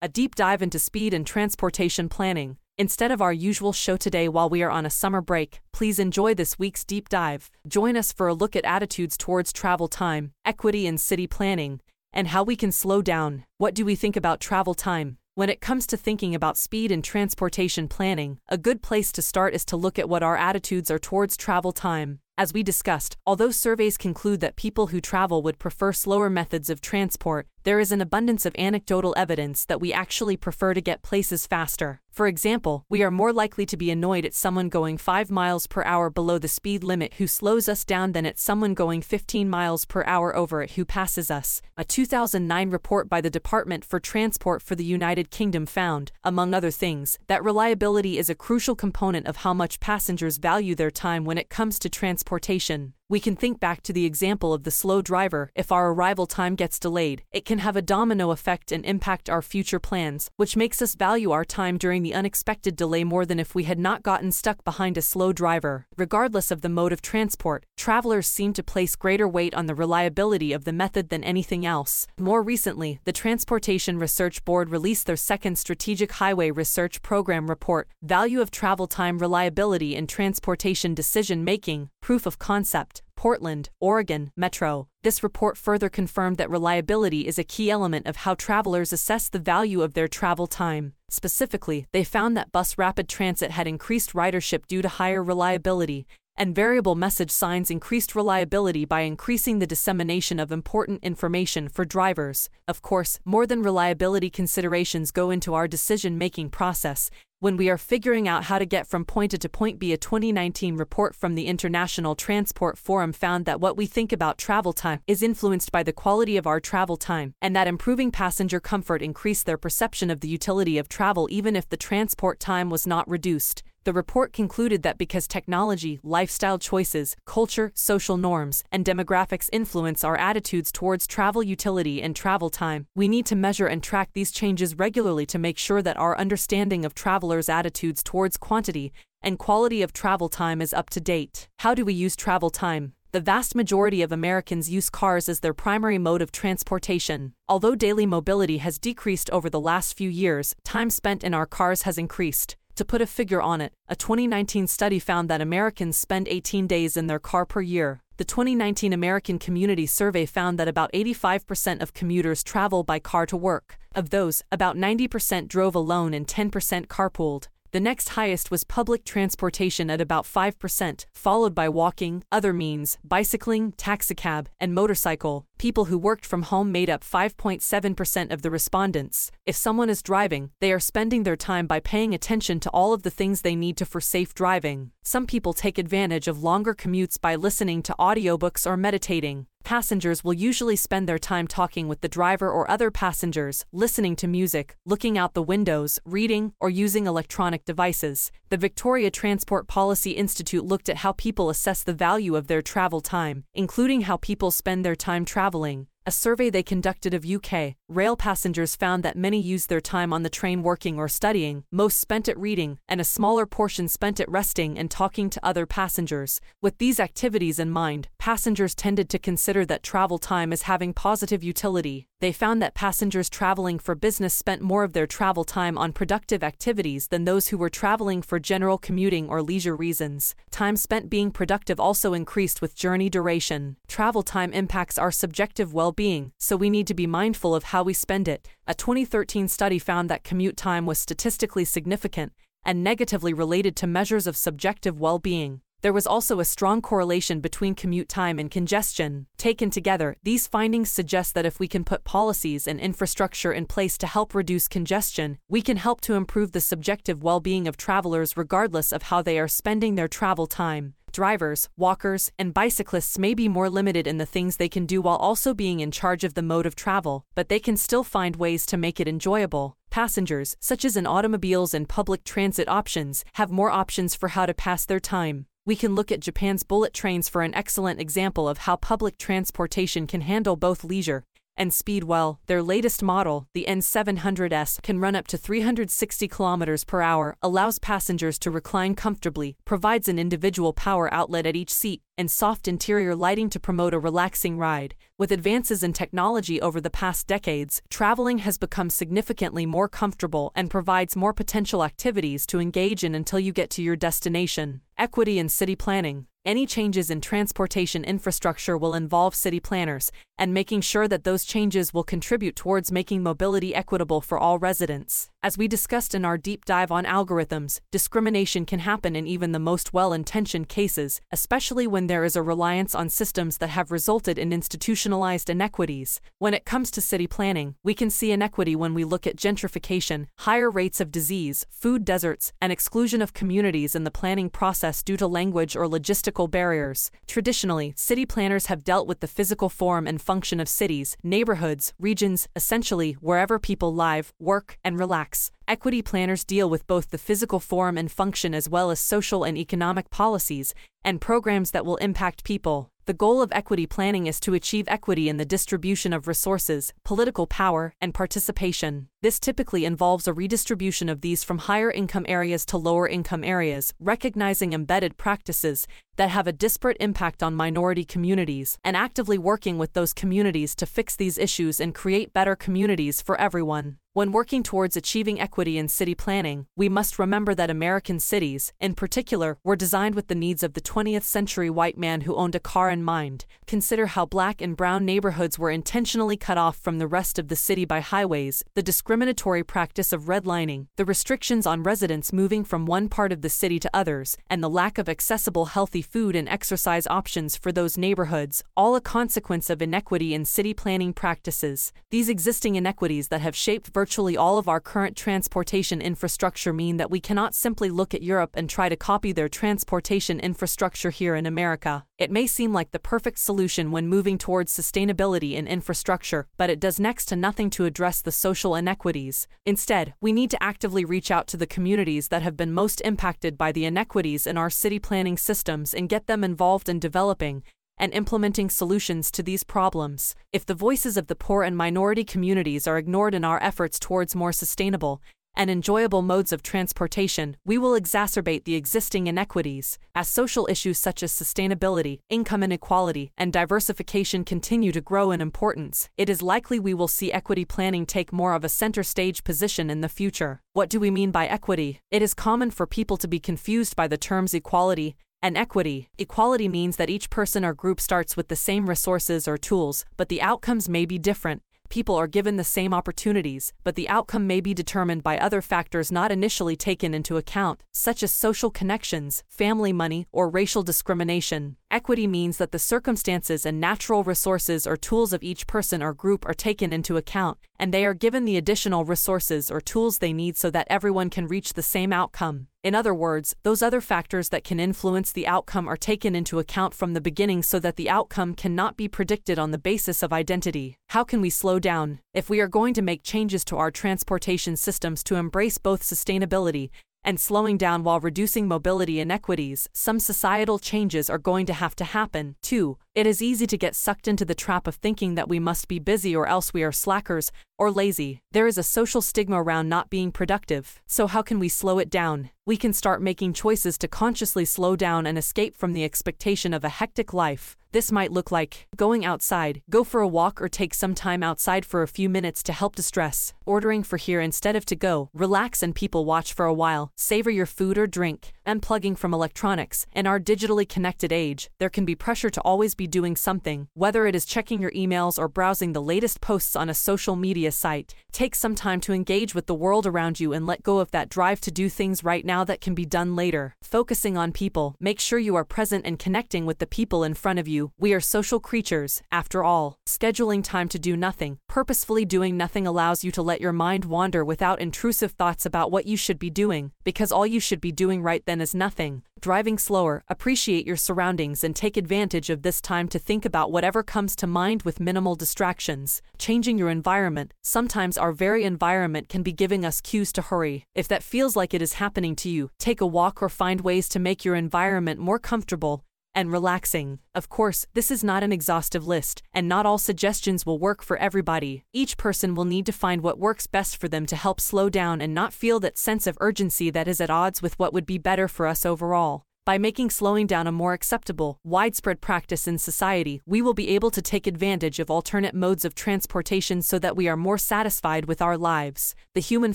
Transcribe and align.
a 0.00 0.08
deep 0.08 0.36
dive 0.36 0.62
into 0.62 0.78
speed 0.78 1.12
and 1.12 1.26
transportation 1.26 2.08
planning. 2.08 2.56
Instead 2.76 3.10
of 3.10 3.20
our 3.20 3.32
usual 3.32 3.72
show 3.72 3.96
today 3.96 4.28
while 4.28 4.48
we 4.48 4.62
are 4.62 4.70
on 4.70 4.86
a 4.86 4.90
summer 4.90 5.20
break, 5.20 5.60
please 5.72 5.98
enjoy 5.98 6.32
this 6.34 6.56
week's 6.56 6.84
deep 6.84 7.08
dive. 7.08 7.50
Join 7.66 7.96
us 7.96 8.12
for 8.12 8.28
a 8.28 8.34
look 8.34 8.54
at 8.54 8.64
attitudes 8.64 9.18
towards 9.18 9.52
travel 9.52 9.88
time, 9.88 10.30
equity 10.44 10.86
in 10.86 10.98
city 10.98 11.26
planning, 11.26 11.80
and 12.12 12.28
how 12.28 12.44
we 12.44 12.54
can 12.54 12.70
slow 12.70 13.02
down. 13.02 13.44
What 13.56 13.74
do 13.74 13.84
we 13.84 13.96
think 13.96 14.14
about 14.14 14.38
travel 14.38 14.74
time? 14.74 15.18
When 15.34 15.50
it 15.50 15.60
comes 15.60 15.84
to 15.88 15.96
thinking 15.96 16.32
about 16.32 16.56
speed 16.56 16.92
and 16.92 17.02
transportation 17.02 17.88
planning, 17.88 18.38
a 18.48 18.56
good 18.56 18.82
place 18.82 19.10
to 19.12 19.22
start 19.22 19.52
is 19.52 19.64
to 19.64 19.76
look 19.76 19.98
at 19.98 20.08
what 20.08 20.22
our 20.22 20.36
attitudes 20.36 20.92
are 20.92 21.00
towards 21.00 21.36
travel 21.36 21.72
time. 21.72 22.20
As 22.40 22.52
we 22.52 22.62
discussed, 22.62 23.16
although 23.26 23.50
surveys 23.50 23.96
conclude 23.96 24.38
that 24.42 24.54
people 24.54 24.86
who 24.86 25.00
travel 25.00 25.42
would 25.42 25.58
prefer 25.58 25.92
slower 25.92 26.30
methods 26.30 26.70
of 26.70 26.80
transport, 26.80 27.48
there 27.64 27.80
is 27.80 27.90
an 27.90 28.00
abundance 28.00 28.46
of 28.46 28.54
anecdotal 28.56 29.12
evidence 29.16 29.64
that 29.64 29.80
we 29.80 29.92
actually 29.92 30.36
prefer 30.36 30.72
to 30.72 30.80
get 30.80 31.02
places 31.02 31.48
faster. 31.48 32.00
For 32.12 32.26
example, 32.26 32.84
we 32.88 33.02
are 33.04 33.12
more 33.12 33.32
likely 33.32 33.64
to 33.66 33.76
be 33.76 33.90
annoyed 33.90 34.24
at 34.24 34.34
someone 34.34 34.68
going 34.68 34.98
5 34.98 35.30
miles 35.30 35.68
per 35.68 35.84
hour 35.84 36.10
below 36.10 36.38
the 36.38 36.48
speed 36.48 36.82
limit 36.82 37.14
who 37.14 37.28
slows 37.28 37.68
us 37.68 37.84
down 37.84 38.10
than 38.10 38.26
at 38.26 38.40
someone 38.40 38.74
going 38.74 39.02
15 39.02 39.48
miles 39.48 39.84
per 39.84 40.02
hour 40.04 40.34
over 40.34 40.62
it 40.62 40.72
who 40.72 40.84
passes 40.84 41.30
us. 41.30 41.62
A 41.76 41.84
2009 41.84 42.70
report 42.70 43.08
by 43.08 43.20
the 43.20 43.30
Department 43.30 43.84
for 43.84 44.00
Transport 44.00 44.62
for 44.62 44.74
the 44.74 44.84
United 44.84 45.30
Kingdom 45.30 45.64
found, 45.64 46.10
among 46.24 46.54
other 46.54 46.72
things, 46.72 47.18
that 47.28 47.44
reliability 47.44 48.18
is 48.18 48.28
a 48.28 48.34
crucial 48.34 48.74
component 48.74 49.26
of 49.28 49.38
how 49.38 49.54
much 49.54 49.78
passengers 49.78 50.38
value 50.38 50.74
their 50.74 50.90
time 50.90 51.24
when 51.24 51.38
it 51.38 51.50
comes 51.50 51.78
to 51.78 51.88
transportation. 52.28 52.92
We 53.10 53.20
can 53.20 53.36
think 53.36 53.58
back 53.58 53.82
to 53.84 53.92
the 53.94 54.04
example 54.04 54.52
of 54.52 54.64
the 54.64 54.70
slow 54.70 55.00
driver. 55.00 55.50
If 55.54 55.72
our 55.72 55.92
arrival 55.92 56.26
time 56.26 56.54
gets 56.56 56.78
delayed, 56.78 57.22
it 57.32 57.46
can 57.46 57.60
have 57.60 57.74
a 57.74 57.80
domino 57.80 58.32
effect 58.32 58.70
and 58.70 58.84
impact 58.84 59.30
our 59.30 59.40
future 59.40 59.78
plans, 59.78 60.30
which 60.36 60.58
makes 60.58 60.82
us 60.82 60.94
value 60.94 61.30
our 61.30 61.46
time 61.46 61.78
during 61.78 62.02
the 62.02 62.12
unexpected 62.12 62.76
delay 62.76 63.04
more 63.04 63.24
than 63.24 63.40
if 63.40 63.54
we 63.54 63.64
had 63.64 63.78
not 63.78 64.02
gotten 64.02 64.30
stuck 64.30 64.62
behind 64.62 64.98
a 64.98 65.02
slow 65.02 65.32
driver. 65.32 65.86
Regardless 65.96 66.50
of 66.50 66.60
the 66.60 66.68
mode 66.68 66.92
of 66.92 67.00
transport, 67.00 67.64
travelers 67.78 68.26
seem 68.26 68.52
to 68.52 68.62
place 68.62 68.94
greater 68.94 69.26
weight 69.26 69.54
on 69.54 69.64
the 69.64 69.74
reliability 69.74 70.52
of 70.52 70.64
the 70.64 70.72
method 70.74 71.08
than 71.08 71.24
anything 71.24 71.64
else. 71.64 72.06
More 72.18 72.42
recently, 72.42 73.00
the 73.06 73.12
Transportation 73.12 73.98
Research 73.98 74.44
Board 74.44 74.68
released 74.68 75.06
their 75.06 75.16
second 75.16 75.56
Strategic 75.56 76.12
Highway 76.12 76.50
Research 76.50 77.00
Program 77.00 77.48
report, 77.48 77.88
Value 78.02 78.42
of 78.42 78.50
Travel 78.50 78.86
Time 78.86 79.18
Reliability 79.18 79.96
in 79.96 80.06
Transportation 80.06 80.92
Decision 80.92 81.42
Making, 81.42 81.88
Proof 82.02 82.26
of 82.26 82.38
Concept. 82.38 82.97
Portland, 83.18 83.68
Oregon, 83.80 84.30
Metro. 84.36 84.86
This 85.02 85.24
report 85.24 85.58
further 85.58 85.88
confirmed 85.88 86.36
that 86.36 86.48
reliability 86.48 87.26
is 87.26 87.36
a 87.36 87.42
key 87.42 87.68
element 87.68 88.06
of 88.06 88.18
how 88.18 88.34
travelers 88.34 88.92
assess 88.92 89.28
the 89.28 89.40
value 89.40 89.82
of 89.82 89.94
their 89.94 90.06
travel 90.06 90.46
time. 90.46 90.92
Specifically, 91.10 91.88
they 91.90 92.04
found 92.04 92.36
that 92.36 92.52
bus 92.52 92.78
rapid 92.78 93.08
transit 93.08 93.50
had 93.50 93.66
increased 93.66 94.12
ridership 94.12 94.66
due 94.68 94.82
to 94.82 94.88
higher 94.88 95.20
reliability, 95.20 96.06
and 96.36 96.54
variable 96.54 96.94
message 96.94 97.32
signs 97.32 97.72
increased 97.72 98.14
reliability 98.14 98.84
by 98.84 99.00
increasing 99.00 99.58
the 99.58 99.66
dissemination 99.66 100.38
of 100.38 100.52
important 100.52 101.02
information 101.02 101.68
for 101.68 101.84
drivers. 101.84 102.48
Of 102.68 102.82
course, 102.82 103.18
more 103.24 103.48
than 103.48 103.64
reliability 103.64 104.30
considerations 104.30 105.10
go 105.10 105.30
into 105.30 105.54
our 105.54 105.66
decision 105.66 106.18
making 106.18 106.50
process, 106.50 107.10
when 107.40 107.56
we 107.56 107.70
are 107.70 107.78
figuring 107.78 108.26
out 108.26 108.44
how 108.44 108.58
to 108.58 108.66
get 108.66 108.86
from 108.86 109.04
point 109.04 109.32
A 109.32 109.38
to 109.38 109.48
point 109.48 109.78
B. 109.78 109.92
A 109.92 109.96
2019 109.96 110.76
report 110.76 111.14
from 111.14 111.36
the 111.36 111.46
International 111.46 112.16
Transport 112.16 112.76
Forum 112.76 113.12
found 113.12 113.44
that 113.44 113.60
what 113.60 113.76
we 113.76 113.86
think 113.86 114.12
about 114.12 114.38
travel 114.38 114.72
time 114.72 115.00
is 115.06 115.22
influenced 115.22 115.70
by 115.70 115.84
the 115.84 115.92
quality 115.92 116.36
of 116.36 116.48
our 116.48 116.58
travel 116.58 116.96
time, 116.96 117.34
and 117.40 117.54
that 117.54 117.68
improving 117.68 118.10
passenger 118.10 118.58
comfort 118.58 119.02
increased 119.02 119.46
their 119.46 119.56
perception 119.56 120.10
of 120.10 120.20
the 120.20 120.28
utility 120.28 120.78
of 120.78 120.88
travel 120.88 121.28
even 121.30 121.54
if 121.54 121.68
the 121.68 121.76
transport 121.76 122.40
time 122.40 122.70
was 122.70 122.88
not 122.88 123.08
reduced. 123.08 123.62
The 123.84 123.92
report 123.92 124.32
concluded 124.32 124.82
that 124.82 124.98
because 124.98 125.26
technology, 125.26 125.98
lifestyle 126.02 126.58
choices, 126.58 127.16
culture, 127.24 127.72
social 127.74 128.16
norms, 128.16 128.62
and 128.70 128.84
demographics 128.84 129.48
influence 129.52 130.04
our 130.04 130.16
attitudes 130.16 130.70
towards 130.70 131.06
travel 131.06 131.42
utility 131.42 132.02
and 132.02 132.14
travel 132.14 132.50
time, 132.50 132.86
we 132.94 133.08
need 133.08 133.24
to 133.26 133.36
measure 133.36 133.66
and 133.66 133.82
track 133.82 134.10
these 134.12 134.30
changes 134.30 134.78
regularly 134.78 135.24
to 135.26 135.38
make 135.38 135.58
sure 135.58 135.80
that 135.80 135.96
our 135.96 136.18
understanding 136.18 136.84
of 136.84 136.94
travelers' 136.94 137.48
attitudes 137.48 138.02
towards 138.02 138.36
quantity 138.36 138.92
and 139.22 139.38
quality 139.38 139.82
of 139.82 139.92
travel 139.92 140.28
time 140.28 140.60
is 140.60 140.74
up 140.74 140.90
to 140.90 141.00
date. 141.00 141.48
How 141.60 141.74
do 141.74 141.84
we 141.84 141.94
use 141.94 142.16
travel 142.16 142.50
time? 142.50 142.92
The 143.12 143.20
vast 143.20 143.54
majority 143.54 144.02
of 144.02 144.12
Americans 144.12 144.68
use 144.68 144.90
cars 144.90 145.30
as 145.30 145.40
their 145.40 145.54
primary 145.54 145.96
mode 145.96 146.20
of 146.20 146.30
transportation. 146.30 147.32
Although 147.48 147.74
daily 147.74 148.04
mobility 148.04 148.58
has 148.58 148.78
decreased 148.78 149.30
over 149.30 149.48
the 149.48 149.58
last 149.58 149.96
few 149.96 150.10
years, 150.10 150.54
time 150.62 150.90
spent 150.90 151.24
in 151.24 151.32
our 151.32 151.46
cars 151.46 151.82
has 151.82 151.96
increased. 151.96 152.58
To 152.78 152.84
put 152.84 153.02
a 153.02 153.06
figure 153.06 153.42
on 153.42 153.60
it, 153.60 153.72
a 153.88 153.96
2019 153.96 154.68
study 154.68 155.00
found 155.00 155.28
that 155.28 155.40
Americans 155.40 155.96
spend 155.96 156.28
18 156.28 156.68
days 156.68 156.96
in 156.96 157.08
their 157.08 157.18
car 157.18 157.44
per 157.44 157.60
year. 157.60 158.04
The 158.18 158.24
2019 158.24 158.92
American 158.92 159.40
Community 159.40 159.84
Survey 159.84 160.26
found 160.26 160.60
that 160.60 160.68
about 160.68 160.92
85% 160.92 161.82
of 161.82 161.92
commuters 161.92 162.44
travel 162.44 162.84
by 162.84 163.00
car 163.00 163.26
to 163.26 163.36
work. 163.36 163.78
Of 163.96 164.10
those, 164.10 164.44
about 164.52 164.76
90% 164.76 165.48
drove 165.48 165.74
alone 165.74 166.14
and 166.14 166.24
10% 166.24 166.86
carpooled. 166.86 167.48
The 167.72 167.80
next 167.80 168.10
highest 168.10 168.52
was 168.52 168.62
public 168.62 169.04
transportation 169.04 169.90
at 169.90 170.00
about 170.00 170.24
5%, 170.24 171.04
followed 171.12 171.56
by 171.56 171.68
walking, 171.68 172.22
other 172.30 172.52
means, 172.52 172.96
bicycling, 173.02 173.72
taxicab, 173.72 174.48
and 174.60 174.72
motorcycle. 174.72 175.46
People 175.58 175.86
who 175.86 175.98
worked 175.98 176.24
from 176.24 176.42
home 176.42 176.70
made 176.70 176.88
up 176.88 177.02
5.7% 177.02 178.32
of 178.32 178.42
the 178.42 178.50
respondents. 178.50 179.32
If 179.44 179.56
someone 179.56 179.90
is 179.90 180.04
driving, 180.04 180.52
they 180.60 180.72
are 180.72 180.78
spending 180.78 181.24
their 181.24 181.34
time 181.34 181.66
by 181.66 181.80
paying 181.80 182.14
attention 182.14 182.60
to 182.60 182.70
all 182.70 182.92
of 182.92 183.02
the 183.02 183.10
things 183.10 183.42
they 183.42 183.56
need 183.56 183.76
to 183.78 183.84
for 183.84 184.00
safe 184.00 184.34
driving. 184.34 184.92
Some 185.02 185.26
people 185.26 185.52
take 185.52 185.76
advantage 185.76 186.28
of 186.28 186.44
longer 186.44 186.74
commutes 186.74 187.20
by 187.20 187.34
listening 187.34 187.82
to 187.82 187.96
audiobooks 187.98 188.68
or 188.68 188.76
meditating 188.76 189.46
passengers 189.68 190.24
will 190.24 190.32
usually 190.32 190.76
spend 190.76 191.06
their 191.06 191.18
time 191.18 191.46
talking 191.46 191.88
with 191.88 192.00
the 192.00 192.08
driver 192.08 192.50
or 192.50 192.70
other 192.70 192.90
passengers, 192.90 193.66
listening 193.70 194.16
to 194.16 194.26
music, 194.26 194.76
looking 194.86 195.18
out 195.18 195.34
the 195.34 195.42
windows, 195.42 196.00
reading, 196.06 196.54
or 196.58 196.70
using 196.70 197.06
electronic 197.06 197.66
devices. 197.66 198.32
The 198.48 198.56
Victoria 198.56 199.10
Transport 199.10 199.68
Policy 199.68 200.12
Institute 200.12 200.64
looked 200.64 200.88
at 200.88 200.98
how 201.04 201.12
people 201.12 201.50
assess 201.50 201.82
the 201.82 201.92
value 201.92 202.34
of 202.34 202.46
their 202.46 202.62
travel 202.62 203.02
time, 203.02 203.44
including 203.54 204.00
how 204.02 204.16
people 204.16 204.50
spend 204.50 204.86
their 204.86 204.96
time 204.96 205.26
traveling 205.26 205.47
traveling. 205.48 205.86
A 206.08 206.10
survey 206.10 206.48
they 206.48 206.62
conducted 206.62 207.12
of 207.12 207.26
UK 207.26 207.74
rail 207.86 208.16
passengers 208.16 208.76
found 208.76 209.02
that 209.02 209.16
many 209.16 209.40
used 209.40 209.68
their 209.68 209.80
time 209.80 210.12
on 210.12 210.22
the 210.22 210.30
train 210.30 210.62
working 210.62 210.98
or 210.98 211.08
studying, 211.08 211.64
most 211.70 211.98
spent 211.98 212.28
it 212.28 212.38
reading, 212.38 212.78
and 212.88 213.00
a 213.00 213.04
smaller 213.04 213.46
portion 213.46 213.88
spent 213.88 214.20
it 214.20 214.30
resting 214.30 214.78
and 214.78 214.90
talking 214.90 215.30
to 215.30 215.40
other 215.42 215.64
passengers. 215.64 216.40
With 216.62 216.78
these 216.78 217.00
activities 217.00 217.58
in 217.58 217.70
mind, 217.70 218.08
passengers 218.18 218.74
tended 218.74 219.08
to 219.10 219.18
consider 219.18 219.64
that 219.66 219.82
travel 219.82 220.18
time 220.18 220.52
as 220.52 220.62
having 220.62 220.92
positive 220.92 221.42
utility. 221.42 222.06
They 222.20 222.32
found 222.32 222.60
that 222.60 222.74
passengers 222.74 223.30
traveling 223.30 223.78
for 223.78 223.94
business 223.94 224.34
spent 224.34 224.60
more 224.60 224.82
of 224.82 224.92
their 224.92 225.06
travel 225.06 225.44
time 225.44 225.78
on 225.78 225.92
productive 225.92 226.42
activities 226.42 227.06
than 227.08 227.24
those 227.24 227.48
who 227.48 227.58
were 227.58 227.70
traveling 227.70 228.22
for 228.22 228.40
general 228.40 228.76
commuting 228.76 229.28
or 229.28 229.40
leisure 229.40 229.76
reasons. 229.76 230.34
Time 230.50 230.76
spent 230.76 231.08
being 231.08 231.30
productive 231.30 231.78
also 231.78 232.14
increased 232.14 232.60
with 232.60 232.74
journey 232.74 233.08
duration. 233.08 233.76
Travel 233.86 234.24
time 234.24 234.52
impacts 234.52 234.98
our 234.98 235.12
subjective 235.12 235.72
well 235.72 235.92
being, 235.98 236.30
so 236.38 236.56
we 236.56 236.70
need 236.70 236.86
to 236.86 236.94
be 236.94 237.08
mindful 237.08 237.56
of 237.56 237.64
how 237.64 237.82
we 237.82 237.92
spend 237.92 238.28
it. 238.28 238.46
A 238.68 238.74
2013 238.74 239.48
study 239.48 239.80
found 239.80 240.08
that 240.08 240.22
commute 240.22 240.56
time 240.56 240.86
was 240.86 240.96
statistically 240.96 241.64
significant 241.64 242.32
and 242.64 242.84
negatively 242.84 243.34
related 243.34 243.74
to 243.74 243.88
measures 243.88 244.28
of 244.28 244.36
subjective 244.36 245.00
well 245.00 245.18
being. 245.18 245.60
There 245.82 245.92
was 245.92 246.06
also 246.06 246.38
a 246.38 246.44
strong 246.44 246.82
correlation 246.82 247.40
between 247.40 247.74
commute 247.74 248.08
time 248.08 248.38
and 248.38 248.48
congestion. 248.48 249.26
Taken 249.38 249.70
together, 249.70 250.16
these 250.22 250.46
findings 250.46 250.88
suggest 250.88 251.34
that 251.34 251.46
if 251.46 251.58
we 251.58 251.66
can 251.66 251.84
put 251.84 252.04
policies 252.04 252.68
and 252.68 252.78
infrastructure 252.78 253.52
in 253.52 253.66
place 253.66 253.98
to 253.98 254.06
help 254.06 254.36
reduce 254.36 254.68
congestion, 254.68 255.38
we 255.48 255.62
can 255.62 255.78
help 255.78 256.00
to 256.02 256.14
improve 256.14 256.52
the 256.52 256.60
subjective 256.60 257.24
well 257.24 257.40
being 257.40 257.66
of 257.66 257.76
travelers 257.76 258.36
regardless 258.36 258.92
of 258.92 259.02
how 259.10 259.20
they 259.20 259.36
are 259.36 259.48
spending 259.48 259.96
their 259.96 260.08
travel 260.08 260.46
time 260.46 260.94
drivers, 261.18 261.68
walkers, 261.76 262.30
and 262.38 262.54
bicyclists 262.54 263.18
may 263.18 263.34
be 263.34 263.48
more 263.48 263.68
limited 263.68 264.06
in 264.06 264.18
the 264.18 264.32
things 264.34 264.56
they 264.56 264.68
can 264.68 264.86
do 264.86 265.02
while 265.02 265.16
also 265.16 265.52
being 265.52 265.80
in 265.80 265.90
charge 265.90 266.22
of 266.22 266.34
the 266.34 266.48
mode 266.52 266.64
of 266.64 266.76
travel, 266.76 267.24
but 267.34 267.48
they 267.48 267.58
can 267.58 267.76
still 267.76 268.04
find 268.04 268.36
ways 268.36 268.64
to 268.64 268.76
make 268.76 269.00
it 269.00 269.08
enjoyable. 269.08 269.74
Passengers, 269.90 270.56
such 270.60 270.84
as 270.84 270.96
in 270.96 271.08
automobiles 271.08 271.74
and 271.74 271.88
public 271.88 272.22
transit 272.22 272.68
options, 272.68 273.24
have 273.32 273.50
more 273.50 273.72
options 273.72 274.14
for 274.14 274.28
how 274.28 274.46
to 274.46 274.54
pass 274.54 274.86
their 274.86 275.00
time. 275.00 275.46
We 275.66 275.74
can 275.74 275.96
look 275.96 276.12
at 276.12 276.20
Japan's 276.20 276.62
bullet 276.62 276.94
trains 276.94 277.28
for 277.28 277.42
an 277.42 277.52
excellent 277.52 278.00
example 278.00 278.48
of 278.48 278.58
how 278.58 278.76
public 278.76 279.18
transportation 279.18 280.06
can 280.06 280.20
handle 280.20 280.54
both 280.54 280.84
leisure 280.84 281.24
and 281.58 281.74
speed 281.74 282.04
well. 282.04 282.40
Their 282.46 282.62
latest 282.62 283.02
model, 283.02 283.46
the 283.52 283.66
N700S, 283.68 284.80
can 284.82 285.00
run 285.00 285.14
up 285.14 285.26
to 285.26 285.36
360 285.36 286.28
km 286.28 286.86
per 286.86 287.02
hour, 287.02 287.36
allows 287.42 287.78
passengers 287.78 288.38
to 288.38 288.50
recline 288.50 288.94
comfortably, 288.94 289.56
provides 289.64 290.08
an 290.08 290.18
individual 290.18 290.72
power 290.72 291.12
outlet 291.12 291.44
at 291.44 291.56
each 291.56 291.70
seat, 291.70 292.00
and 292.16 292.30
soft 292.30 292.66
interior 292.68 293.14
lighting 293.14 293.50
to 293.50 293.60
promote 293.60 293.92
a 293.92 293.98
relaxing 293.98 294.56
ride. 294.56 294.94
With 295.18 295.32
advances 295.32 295.82
in 295.82 295.92
technology 295.92 296.60
over 296.60 296.80
the 296.80 296.90
past 296.90 297.26
decades, 297.26 297.82
traveling 297.90 298.38
has 298.38 298.56
become 298.56 298.88
significantly 298.88 299.66
more 299.66 299.88
comfortable 299.88 300.52
and 300.54 300.70
provides 300.70 301.16
more 301.16 301.32
potential 301.32 301.84
activities 301.84 302.46
to 302.46 302.60
engage 302.60 303.04
in 303.04 303.14
until 303.14 303.40
you 303.40 303.52
get 303.52 303.70
to 303.70 303.82
your 303.82 303.96
destination. 303.96 304.80
Equity 304.96 305.38
in 305.38 305.48
city 305.48 305.76
planning. 305.76 306.26
Any 306.48 306.64
changes 306.64 307.10
in 307.10 307.20
transportation 307.20 308.04
infrastructure 308.04 308.78
will 308.78 308.94
involve 308.94 309.34
city 309.34 309.60
planners, 309.60 310.10
and 310.38 310.54
making 310.54 310.80
sure 310.80 311.06
that 311.06 311.24
those 311.24 311.44
changes 311.44 311.92
will 311.92 312.04
contribute 312.04 312.56
towards 312.56 312.90
making 312.90 313.22
mobility 313.22 313.74
equitable 313.74 314.22
for 314.22 314.38
all 314.38 314.58
residents. 314.58 315.28
As 315.42 315.58
we 315.58 315.68
discussed 315.68 316.14
in 316.14 316.24
our 316.24 316.38
deep 316.38 316.64
dive 316.64 316.90
on 316.90 317.04
algorithms, 317.04 317.80
discrimination 317.92 318.64
can 318.64 318.80
happen 318.80 319.14
in 319.14 319.26
even 319.26 319.52
the 319.52 319.58
most 319.58 319.92
well 319.92 320.12
intentioned 320.12 320.68
cases, 320.68 321.20
especially 321.30 321.86
when 321.86 322.06
there 322.06 322.24
is 322.24 322.34
a 322.34 322.42
reliance 322.42 322.94
on 322.94 323.10
systems 323.10 323.58
that 323.58 323.70
have 323.70 323.90
resulted 323.90 324.38
in 324.38 324.52
institutionalized 324.52 325.50
inequities. 325.50 326.20
When 326.38 326.54
it 326.54 326.64
comes 326.64 326.90
to 326.92 327.00
city 327.00 327.26
planning, 327.26 327.74
we 327.82 327.94
can 327.94 328.08
see 328.10 328.32
inequity 328.32 328.74
when 328.74 328.94
we 328.94 329.04
look 329.04 329.26
at 329.26 329.36
gentrification, 329.36 330.26
higher 330.38 330.70
rates 330.70 331.00
of 331.00 331.12
disease, 331.12 331.66
food 331.68 332.04
deserts, 332.04 332.52
and 332.60 332.72
exclusion 332.72 333.20
of 333.20 333.34
communities 333.34 333.94
in 333.94 334.04
the 334.04 334.10
planning 334.10 334.50
process 334.50 335.02
due 335.02 335.16
to 335.16 335.26
language 335.26 335.76
or 335.76 335.86
logistical 335.86 336.37
barriers. 336.46 337.10
Traditionally, 337.26 337.94
city 337.96 338.24
planners 338.24 338.66
have 338.66 338.84
dealt 338.84 339.08
with 339.08 339.20
the 339.20 339.26
physical 339.26 339.68
form 339.68 340.06
and 340.06 340.20
function 340.20 340.60
of 340.60 340.68
cities, 340.68 341.16
neighborhoods, 341.24 341.94
regions, 341.98 342.46
essentially 342.54 343.12
wherever 343.14 343.58
people 343.58 343.94
live, 343.94 344.32
work, 344.38 344.78
and 344.84 344.98
relax. 344.98 345.50
Equity 345.66 346.02
planners 346.02 346.44
deal 346.44 346.70
with 346.70 346.86
both 346.86 347.10
the 347.10 347.18
physical 347.18 347.60
form 347.60 347.98
and 347.98 348.12
function 348.12 348.54
as 348.54 348.68
well 348.68 348.90
as 348.90 349.00
social 349.00 349.44
and 349.44 349.58
economic 349.58 350.10
policies 350.10 350.74
and 351.04 351.20
programs 351.20 351.70
that 351.70 351.86
will 351.86 351.96
impact 351.96 352.44
people. 352.44 352.90
The 353.08 353.14
goal 353.14 353.40
of 353.40 353.50
equity 353.52 353.86
planning 353.86 354.26
is 354.26 354.38
to 354.40 354.52
achieve 354.52 354.84
equity 354.86 355.30
in 355.30 355.38
the 355.38 355.46
distribution 355.46 356.12
of 356.12 356.28
resources, 356.28 356.92
political 357.04 357.46
power, 357.46 357.94
and 358.02 358.12
participation. 358.12 359.08
This 359.22 359.40
typically 359.40 359.86
involves 359.86 360.28
a 360.28 360.34
redistribution 360.34 361.08
of 361.08 361.22
these 361.22 361.42
from 361.42 361.56
higher 361.56 361.90
income 361.90 362.26
areas 362.28 362.66
to 362.66 362.76
lower 362.76 363.08
income 363.08 363.44
areas, 363.44 363.94
recognizing 363.98 364.74
embedded 364.74 365.16
practices 365.16 365.86
that 366.16 366.28
have 366.28 366.46
a 366.46 366.52
disparate 366.52 366.98
impact 367.00 367.42
on 367.42 367.54
minority 367.54 368.04
communities, 368.04 368.76
and 368.84 368.94
actively 368.94 369.38
working 369.38 369.78
with 369.78 369.94
those 369.94 370.12
communities 370.12 370.74
to 370.74 370.84
fix 370.84 371.16
these 371.16 371.38
issues 371.38 371.80
and 371.80 371.94
create 371.94 372.34
better 372.34 372.54
communities 372.54 373.22
for 373.22 373.40
everyone. 373.40 373.96
When 374.12 374.32
working 374.32 374.64
towards 374.64 374.96
achieving 374.96 375.40
equity 375.40 375.78
in 375.78 375.86
city 375.86 376.14
planning, 376.14 376.66
we 376.76 376.88
must 376.88 377.18
remember 377.18 377.54
that 377.54 377.70
American 377.70 378.18
cities, 378.18 378.72
in 378.80 378.94
particular, 378.94 379.58
were 379.62 379.76
designed 379.76 380.16
with 380.16 380.26
the 380.26 380.34
needs 380.34 380.62
of 380.62 380.74
the 380.74 380.80
20th 380.88 381.22
century 381.22 381.68
white 381.68 381.98
man 381.98 382.22
who 382.22 382.34
owned 382.34 382.54
a 382.54 382.60
car 382.60 382.88
in 382.88 383.02
mind. 383.02 383.44
Consider 383.66 384.06
how 384.06 384.24
black 384.24 384.62
and 384.62 384.74
brown 384.74 385.04
neighborhoods 385.04 385.58
were 385.58 385.70
intentionally 385.70 386.36
cut 386.36 386.56
off 386.56 386.78
from 386.78 386.98
the 386.98 387.06
rest 387.06 387.38
of 387.38 387.48
the 387.48 387.56
city 387.56 387.84
by 387.84 388.00
highways, 388.00 388.64
the 388.74 388.82
discriminatory 388.82 389.62
practice 389.62 390.14
of 390.14 390.24
redlining, 390.24 390.86
the 390.96 391.04
restrictions 391.04 391.66
on 391.66 391.82
residents 391.82 392.32
moving 392.32 392.64
from 392.64 392.86
one 392.86 393.08
part 393.08 393.32
of 393.32 393.42
the 393.42 393.50
city 393.50 393.78
to 393.78 393.90
others, 393.92 394.36
and 394.48 394.62
the 394.62 394.70
lack 394.70 394.96
of 394.96 395.08
accessible 395.08 395.66
healthy 395.66 396.00
food 396.00 396.34
and 396.34 396.48
exercise 396.48 397.06
options 397.08 397.54
for 397.54 397.70
those 397.70 397.98
neighborhoods, 397.98 398.64
all 398.74 398.96
a 398.96 399.00
consequence 399.00 399.68
of 399.68 399.82
inequity 399.82 400.32
in 400.32 400.46
city 400.46 400.72
planning 400.72 401.12
practices. 401.12 401.92
These 402.10 402.30
existing 402.30 402.76
inequities 402.76 403.28
that 403.28 403.42
have 403.42 403.54
shaped 403.54 403.88
virtually 403.88 404.38
all 404.38 404.56
of 404.56 404.68
our 404.68 404.80
current 404.80 405.16
transportation 405.16 406.00
infrastructure 406.00 406.72
mean 406.72 406.96
that 406.96 407.10
we 407.10 407.20
cannot 407.20 407.54
simply 407.54 407.90
look 407.90 408.14
at 408.14 408.22
Europe 408.22 408.52
and 408.54 408.70
try 408.70 408.88
to 408.88 408.96
copy 408.96 409.32
their 409.32 409.50
transportation 409.50 410.40
infrastructure 410.78 411.10
here 411.10 411.34
in 411.34 411.44
America. 411.44 412.04
It 412.18 412.30
may 412.30 412.46
seem 412.46 412.72
like 412.72 412.92
the 412.92 413.00
perfect 413.00 413.40
solution 413.40 413.90
when 413.90 414.06
moving 414.06 414.38
towards 414.38 414.72
sustainability 414.72 415.54
in 415.54 415.66
infrastructure, 415.66 416.46
but 416.56 416.70
it 416.70 416.78
does 416.78 417.00
next 417.00 417.26
to 417.26 417.34
nothing 417.34 417.68
to 417.70 417.84
address 417.84 418.22
the 418.22 418.30
social 418.30 418.76
inequities. 418.76 419.48
Instead, 419.66 420.14
we 420.20 420.32
need 420.32 420.52
to 420.52 420.62
actively 420.62 421.04
reach 421.04 421.32
out 421.32 421.48
to 421.48 421.56
the 421.56 421.66
communities 421.66 422.28
that 422.28 422.42
have 422.42 422.56
been 422.56 422.72
most 422.72 423.00
impacted 423.00 423.58
by 423.58 423.72
the 423.72 423.86
inequities 423.86 424.46
in 424.46 424.56
our 424.56 424.70
city 424.70 425.00
planning 425.00 425.36
systems 425.36 425.92
and 425.92 426.08
get 426.08 426.28
them 426.28 426.44
involved 426.44 426.88
in 426.88 427.00
developing 427.00 427.64
and 427.98 428.14
implementing 428.14 428.70
solutions 428.70 429.32
to 429.32 429.42
these 429.42 429.64
problems. 429.64 430.36
If 430.52 430.64
the 430.64 430.74
voices 430.74 431.16
of 431.16 431.26
the 431.26 431.34
poor 431.34 431.64
and 431.64 431.76
minority 431.76 432.22
communities 432.22 432.86
are 432.86 432.98
ignored 432.98 433.34
in 433.34 433.44
our 433.44 433.60
efforts 433.60 433.98
towards 433.98 434.36
more 434.36 434.52
sustainable 434.52 435.20
and 435.58 435.68
enjoyable 435.68 436.22
modes 436.22 436.52
of 436.52 436.62
transportation, 436.62 437.56
we 437.66 437.76
will 437.76 438.00
exacerbate 438.00 438.64
the 438.64 438.76
existing 438.76 439.26
inequities. 439.26 439.98
As 440.14 440.28
social 440.28 440.68
issues 440.70 440.98
such 440.98 441.22
as 441.24 441.32
sustainability, 441.32 442.20
income 442.30 442.62
inequality, 442.62 443.32
and 443.36 443.52
diversification 443.52 444.44
continue 444.44 444.92
to 444.92 445.00
grow 445.00 445.32
in 445.32 445.40
importance, 445.40 446.08
it 446.16 446.30
is 446.30 446.40
likely 446.40 446.78
we 446.78 446.94
will 446.94 447.08
see 447.08 447.32
equity 447.32 447.64
planning 447.64 448.06
take 448.06 448.32
more 448.32 448.54
of 448.54 448.64
a 448.64 448.68
center 448.68 449.02
stage 449.02 449.42
position 449.42 449.90
in 449.90 450.00
the 450.00 450.08
future. 450.08 450.60
What 450.72 450.88
do 450.88 451.00
we 451.00 451.10
mean 451.10 451.32
by 451.32 451.48
equity? 451.48 452.00
It 452.12 452.22
is 452.22 452.32
common 452.32 452.70
for 452.70 452.86
people 452.86 453.16
to 453.16 453.26
be 453.28 453.40
confused 453.40 453.96
by 453.96 454.06
the 454.06 454.16
terms 454.16 454.54
equality 454.54 455.16
and 455.42 455.56
equity. 455.56 456.08
Equality 456.18 456.68
means 456.68 456.96
that 456.96 457.10
each 457.10 457.30
person 457.30 457.64
or 457.64 457.74
group 457.74 458.00
starts 458.00 458.36
with 458.36 458.48
the 458.48 458.56
same 458.56 458.88
resources 458.88 459.46
or 459.46 459.58
tools, 459.58 460.04
but 460.16 460.28
the 460.28 460.42
outcomes 460.42 460.88
may 460.88 461.04
be 461.04 461.18
different 461.18 461.62
people 461.88 462.14
are 462.16 462.26
given 462.26 462.56
the 462.56 462.64
same 462.64 462.94
opportunities, 462.94 463.72
but 463.84 463.94
the 463.94 464.08
outcome 464.08 464.46
may 464.46 464.60
be 464.60 464.74
determined 464.74 465.22
by 465.22 465.38
other 465.38 465.62
factors 465.62 466.12
not 466.12 466.30
initially 466.30 466.76
taken 466.76 467.14
into 467.14 467.36
account, 467.36 467.82
such 467.92 468.22
as 468.22 468.30
social 468.30 468.70
connections, 468.70 469.44
family 469.48 469.92
money, 469.92 470.26
or 470.32 470.48
racial 470.48 470.82
discrimination. 470.82 471.76
Equity 471.90 472.26
means 472.26 472.58
that 472.58 472.72
the 472.72 472.78
circumstances 472.78 473.64
and 473.64 473.80
natural 473.80 474.22
resources 474.22 474.86
or 474.86 474.96
tools 474.96 475.32
of 475.32 475.42
each 475.42 475.66
person 475.66 476.02
or 476.02 476.12
group 476.12 476.46
are 476.46 476.54
taken 476.54 476.92
into 476.92 477.16
account, 477.16 477.58
and 477.78 477.92
they 477.92 478.04
are 478.04 478.14
given 478.14 478.44
the 478.44 478.56
additional 478.56 479.04
resources 479.04 479.70
or 479.70 479.80
tools 479.80 480.18
they 480.18 480.32
need 480.32 480.56
so 480.56 480.70
that 480.70 480.86
everyone 480.90 481.30
can 481.30 481.48
reach 481.48 481.72
the 481.72 481.82
same 481.82 482.12
outcome. 482.12 482.66
In 482.88 482.94
other 482.94 483.12
words, 483.12 483.54
those 483.64 483.82
other 483.82 484.00
factors 484.00 484.48
that 484.48 484.64
can 484.64 484.80
influence 484.80 485.30
the 485.30 485.46
outcome 485.46 485.86
are 485.86 485.96
taken 485.98 486.34
into 486.34 486.58
account 486.58 486.94
from 486.94 487.12
the 487.12 487.20
beginning 487.20 487.62
so 487.62 487.78
that 487.80 487.96
the 487.96 488.08
outcome 488.08 488.54
cannot 488.54 488.96
be 488.96 489.08
predicted 489.08 489.58
on 489.58 489.72
the 489.72 489.84
basis 489.90 490.22
of 490.22 490.32
identity. 490.32 490.96
How 491.10 491.22
can 491.22 491.42
we 491.42 491.50
slow 491.50 491.78
down? 491.78 492.20
If 492.32 492.48
we 492.48 492.60
are 492.60 492.66
going 492.66 492.94
to 492.94 493.02
make 493.02 493.22
changes 493.22 493.62
to 493.66 493.76
our 493.76 493.90
transportation 493.90 494.74
systems 494.74 495.22
to 495.24 495.34
embrace 495.34 495.76
both 495.76 496.02
sustainability 496.02 496.88
and 497.22 497.38
slowing 497.38 497.76
down 497.76 498.04
while 498.04 498.20
reducing 498.20 498.66
mobility 498.66 499.20
inequities, 499.20 499.90
some 499.92 500.18
societal 500.18 500.78
changes 500.78 501.28
are 501.28 501.36
going 501.36 501.66
to 501.66 501.74
have 501.74 501.94
to 501.96 502.04
happen, 502.04 502.56
too. 502.62 502.96
It 503.18 503.26
is 503.26 503.42
easy 503.42 503.66
to 503.66 503.76
get 503.76 503.96
sucked 503.96 504.28
into 504.28 504.44
the 504.44 504.54
trap 504.54 504.86
of 504.86 504.94
thinking 504.94 505.34
that 505.34 505.48
we 505.48 505.58
must 505.58 505.88
be 505.88 505.98
busy 505.98 506.36
or 506.36 506.46
else 506.46 506.72
we 506.72 506.84
are 506.84 506.92
slackers 506.92 507.50
or 507.76 507.90
lazy. 507.90 508.42
There 508.52 508.68
is 508.68 508.78
a 508.78 508.84
social 508.84 509.20
stigma 509.20 509.60
around 509.60 509.88
not 509.88 510.08
being 510.08 510.30
productive. 510.30 511.00
So, 511.08 511.26
how 511.26 511.42
can 511.42 511.58
we 511.58 511.68
slow 511.68 511.98
it 511.98 512.10
down? 512.10 512.50
We 512.64 512.76
can 512.76 512.92
start 512.92 513.20
making 513.20 513.54
choices 513.54 513.98
to 513.98 514.06
consciously 514.06 514.64
slow 514.64 514.94
down 514.94 515.26
and 515.26 515.36
escape 515.36 515.76
from 515.76 515.94
the 515.94 516.04
expectation 516.04 516.72
of 516.72 516.84
a 516.84 516.90
hectic 517.00 517.34
life. 517.34 517.76
This 517.90 518.12
might 518.12 518.30
look 518.30 518.52
like 518.52 518.86
going 518.96 519.24
outside, 519.24 519.80
go 519.88 520.04
for 520.04 520.20
a 520.20 520.28
walk 520.28 520.60
or 520.60 520.68
take 520.68 520.92
some 520.92 521.14
time 521.14 521.42
outside 521.42 521.86
for 521.86 522.02
a 522.02 522.08
few 522.08 522.28
minutes 522.28 522.62
to 522.64 522.72
help 522.72 522.94
distress, 522.94 523.54
ordering 523.64 524.02
for 524.02 524.18
here 524.18 524.42
instead 524.42 524.76
of 524.76 524.84
to 524.86 524.94
go, 524.94 525.30
relax 525.32 525.82
and 525.82 525.94
people 525.94 526.26
watch 526.26 526.52
for 526.52 526.66
a 526.66 526.74
while, 526.74 527.10
savor 527.16 527.50
your 527.50 527.64
food 527.64 527.96
or 527.96 528.06
drink, 528.06 528.52
unplugging 528.68 529.16
from 529.16 529.34
electronics. 529.34 530.06
In 530.14 530.26
our 530.26 530.38
digitally 530.38 530.88
connected 530.88 531.32
age, 531.32 531.70
there 531.78 531.90
can 531.90 532.04
be 532.04 532.14
pressure 532.14 532.50
to 532.50 532.60
always 532.60 532.94
be 532.94 533.06
doing 533.06 533.34
something, 533.34 533.88
whether 533.94 534.26
it 534.26 534.34
is 534.34 534.44
checking 534.44 534.80
your 534.80 534.92
emails 534.92 535.38
or 535.38 535.48
browsing 535.48 535.92
the 535.92 536.02
latest 536.02 536.40
posts 536.40 536.76
on 536.76 536.88
a 536.88 536.94
social 536.94 537.34
media 537.34 537.72
site. 537.72 538.14
Take 538.30 538.54
some 538.54 538.74
time 538.74 539.00
to 539.00 539.12
engage 539.12 539.54
with 539.54 539.66
the 539.66 539.74
world 539.74 540.06
around 540.06 540.38
you 540.38 540.52
and 540.52 540.66
let 540.66 540.82
go 540.82 540.98
of 540.98 541.10
that 541.10 541.30
drive 541.30 541.60
to 541.62 541.70
do 541.70 541.88
things 541.88 542.22
right 542.22 542.44
now 542.44 542.62
that 542.64 542.80
can 542.80 542.94
be 542.94 543.06
done 543.06 543.34
later. 543.34 543.74
Focusing 543.82 544.36
on 544.36 544.52
people, 544.52 544.94
make 545.00 545.18
sure 545.18 545.38
you 545.38 545.56
are 545.56 545.64
present 545.64 546.04
and 546.04 546.18
connecting 546.18 546.66
with 546.66 546.78
the 546.78 546.86
people 546.86 547.24
in 547.24 547.34
front 547.34 547.58
of 547.58 547.66
you. 547.66 547.90
We 547.98 548.12
are 548.12 548.20
social 548.20 548.60
creatures, 548.60 549.22
after 549.32 549.64
all. 549.64 549.96
Scheduling 550.06 550.62
time 550.62 550.88
to 550.90 550.98
do 550.98 551.16
nothing, 551.16 551.58
purposefully 551.68 552.24
doing 552.24 552.56
nothing 552.56 552.86
allows 552.86 553.24
you 553.24 553.32
to 553.32 553.42
let 553.42 553.60
your 553.60 553.72
mind 553.72 554.04
wander 554.04 554.44
without 554.44 554.80
intrusive 554.80 555.32
thoughts 555.32 555.64
about 555.64 555.90
what 555.90 556.06
you 556.06 556.16
should 556.16 556.38
be 556.38 556.50
doing, 556.50 556.92
because 557.04 557.32
all 557.32 557.46
you 557.46 557.60
should 557.60 557.80
be 557.80 557.92
doing 557.92 558.22
right 558.22 558.44
then 558.46 558.57
is 558.60 558.74
nothing. 558.74 559.22
Driving 559.40 559.78
slower, 559.78 560.24
appreciate 560.28 560.86
your 560.86 560.96
surroundings 560.96 561.62
and 561.62 561.76
take 561.76 561.96
advantage 561.96 562.50
of 562.50 562.62
this 562.62 562.80
time 562.80 563.06
to 563.08 563.18
think 563.18 563.44
about 563.44 563.70
whatever 563.70 564.02
comes 564.02 564.34
to 564.36 564.46
mind 564.46 564.82
with 564.82 565.00
minimal 565.00 565.36
distractions. 565.36 566.22
Changing 566.38 566.78
your 566.78 566.90
environment, 566.90 567.54
sometimes 567.62 568.18
our 568.18 568.32
very 568.32 568.64
environment 568.64 569.28
can 569.28 569.42
be 569.42 569.52
giving 569.52 569.84
us 569.84 570.00
cues 570.00 570.32
to 570.32 570.42
hurry. 570.42 570.84
If 570.94 571.06
that 571.08 571.22
feels 571.22 571.54
like 571.54 571.72
it 571.72 571.82
is 571.82 571.94
happening 571.94 572.34
to 572.36 572.48
you, 572.48 572.70
take 572.78 573.00
a 573.00 573.06
walk 573.06 573.42
or 573.42 573.48
find 573.48 573.82
ways 573.82 574.08
to 574.08 574.18
make 574.18 574.44
your 574.44 574.56
environment 574.56 575.20
more 575.20 575.38
comfortable 575.38 576.04
and 576.38 576.52
relaxing. 576.52 577.18
Of 577.34 577.48
course, 577.48 577.84
this 577.94 578.12
is 578.12 578.22
not 578.22 578.44
an 578.44 578.52
exhaustive 578.52 579.08
list, 579.08 579.42
and 579.52 579.68
not 579.68 579.86
all 579.86 579.98
suggestions 579.98 580.64
will 580.64 580.78
work 580.78 581.02
for 581.02 581.16
everybody. 581.16 581.82
Each 581.92 582.16
person 582.16 582.54
will 582.54 582.64
need 582.64 582.86
to 582.86 582.92
find 582.92 583.22
what 583.22 583.40
works 583.40 583.66
best 583.66 584.00
for 584.00 584.06
them 584.06 584.24
to 584.26 584.36
help 584.36 584.60
slow 584.60 584.88
down 584.88 585.20
and 585.20 585.34
not 585.34 585.52
feel 585.52 585.80
that 585.80 585.98
sense 585.98 586.28
of 586.28 586.38
urgency 586.40 586.90
that 586.90 587.08
is 587.08 587.20
at 587.20 587.28
odds 587.28 587.60
with 587.60 587.76
what 587.80 587.92
would 587.92 588.06
be 588.06 588.18
better 588.18 588.46
for 588.46 588.68
us 588.68 588.86
overall. 588.86 589.47
By 589.68 589.76
making 589.76 590.08
slowing 590.08 590.46
down 590.46 590.66
a 590.66 590.72
more 590.72 590.94
acceptable, 590.94 591.58
widespread 591.62 592.22
practice 592.22 592.66
in 592.66 592.78
society, 592.78 593.42
we 593.44 593.60
will 593.60 593.74
be 593.74 593.90
able 593.90 594.10
to 594.12 594.22
take 594.22 594.46
advantage 594.46 594.98
of 594.98 595.10
alternate 595.10 595.54
modes 595.54 595.84
of 595.84 595.94
transportation 595.94 596.80
so 596.80 596.98
that 596.98 597.16
we 597.16 597.28
are 597.28 597.36
more 597.36 597.58
satisfied 597.58 598.24
with 598.24 598.40
our 598.40 598.56
lives. 598.56 599.14
The 599.34 599.42
human 599.42 599.74